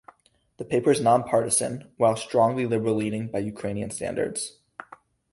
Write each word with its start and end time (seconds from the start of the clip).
The 0.57 0.65
paper 0.65 0.89
is 0.89 0.99
non-partisan, 0.99 1.91
while 1.97 2.15
strongly 2.15 2.65
liberal-leaning 2.65 3.27
by 3.27 3.37
Ukrainian 3.37 3.91
standards. 3.91 4.57